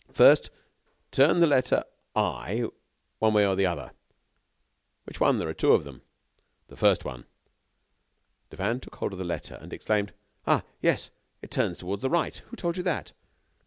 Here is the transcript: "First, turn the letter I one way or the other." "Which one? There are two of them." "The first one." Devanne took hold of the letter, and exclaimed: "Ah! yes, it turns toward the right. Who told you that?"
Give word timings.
"First, 0.11 0.49
turn 1.11 1.41
the 1.41 1.45
letter 1.45 1.83
I 2.15 2.65
one 3.19 3.35
way 3.35 3.45
or 3.45 3.55
the 3.55 3.67
other." 3.67 3.91
"Which 5.03 5.19
one? 5.19 5.37
There 5.37 5.47
are 5.47 5.53
two 5.53 5.73
of 5.73 5.83
them." 5.83 6.01
"The 6.69 6.75
first 6.75 7.05
one." 7.05 7.25
Devanne 8.49 8.79
took 8.81 8.95
hold 8.95 9.13
of 9.13 9.19
the 9.19 9.23
letter, 9.23 9.53
and 9.61 9.71
exclaimed: 9.71 10.11
"Ah! 10.47 10.63
yes, 10.81 11.11
it 11.43 11.51
turns 11.51 11.77
toward 11.77 11.99
the 12.01 12.09
right. 12.09 12.37
Who 12.47 12.55
told 12.55 12.77
you 12.77 12.81
that?" 12.83 13.11